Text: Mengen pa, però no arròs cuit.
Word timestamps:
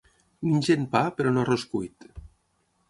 Mengen 0.47 0.87
pa, 0.95 1.03
però 1.19 1.35
no 1.37 1.45
arròs 1.45 1.67
cuit. 1.77 2.11